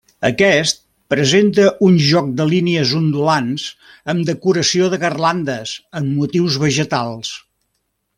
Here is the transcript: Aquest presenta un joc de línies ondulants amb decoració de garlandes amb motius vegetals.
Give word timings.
Aquest 0.27 0.77
presenta 1.13 1.65
un 1.87 1.99
joc 2.05 2.31
de 2.39 2.47
línies 2.53 2.93
ondulants 2.99 3.67
amb 4.15 4.25
decoració 4.31 4.89
de 4.95 4.99
garlandes 5.05 5.75
amb 6.01 6.11
motius 6.23 6.59
vegetals. 6.65 7.35